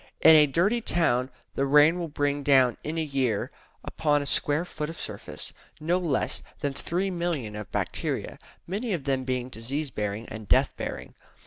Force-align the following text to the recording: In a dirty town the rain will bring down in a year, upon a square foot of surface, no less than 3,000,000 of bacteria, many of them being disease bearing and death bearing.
In 0.21 0.35
a 0.35 0.47
dirty 0.47 0.81
town 0.81 1.29
the 1.53 1.67
rain 1.67 1.99
will 1.99 2.07
bring 2.07 2.41
down 2.41 2.75
in 2.83 2.97
a 2.97 3.03
year, 3.03 3.51
upon 3.83 4.23
a 4.23 4.25
square 4.25 4.65
foot 4.65 4.89
of 4.89 4.99
surface, 4.99 5.53
no 5.79 5.99
less 5.99 6.41
than 6.61 6.73
3,000,000 6.73 7.53
of 7.61 7.71
bacteria, 7.71 8.39
many 8.65 8.93
of 8.93 9.03
them 9.03 9.25
being 9.25 9.49
disease 9.49 9.91
bearing 9.91 10.27
and 10.29 10.47
death 10.47 10.75
bearing. 10.75 11.13